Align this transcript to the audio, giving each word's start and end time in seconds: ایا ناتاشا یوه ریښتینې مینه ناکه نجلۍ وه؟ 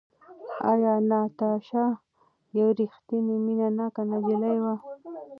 ایا 0.71 0.93
ناتاشا 1.09 1.85
یوه 2.57 2.71
ریښتینې 2.79 3.35
مینه 3.45 3.67
ناکه 3.77 4.01
نجلۍ 4.09 4.57
وه؟ 4.63 4.75